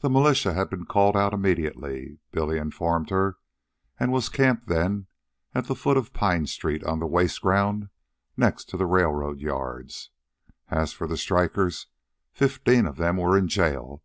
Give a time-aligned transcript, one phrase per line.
[0.00, 3.36] The militia had been called out immediately, Billy informed her,
[3.96, 5.06] and was encamped then
[5.54, 7.88] at the foot of Pine street on the waste ground
[8.36, 10.10] next to the railroad yards.
[10.68, 11.86] As for the strikers,
[12.32, 14.02] fifteen of them were in jail.